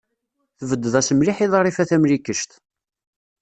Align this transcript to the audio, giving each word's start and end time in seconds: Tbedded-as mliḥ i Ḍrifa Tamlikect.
Tbedded-as 0.57 1.09
mliḥ 1.15 1.37
i 1.45 1.47
Ḍrifa 1.51 1.83
Tamlikect. 1.89 2.51